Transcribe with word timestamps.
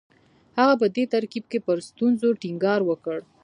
هغه 0.59 0.75
په 0.81 0.87
دې 0.95 1.03
ترکیب 1.13 1.45
کې 1.51 1.59
پر 1.67 1.77
ستونزو 1.87 2.27
ټینګار 2.41 2.81
وکړ 2.85 3.17